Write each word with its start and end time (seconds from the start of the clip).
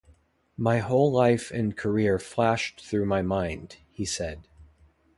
"My 0.57 0.79
whole 0.79 1.11
life 1.11 1.51
and 1.51 1.77
career 1.77 2.17
flashed 2.17 2.81
through 2.83 3.05
my 3.05 3.21
mind," 3.21 3.77
he 3.91 4.03
said. 4.03 4.47